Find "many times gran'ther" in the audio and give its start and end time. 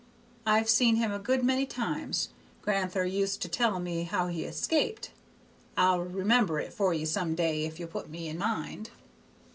1.43-3.05